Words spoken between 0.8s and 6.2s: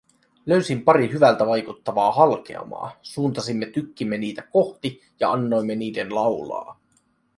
pari hyvältä vaikuttavaa halkeamaa, suuntasimme tykkimme niitä kohti ja annoimme niiden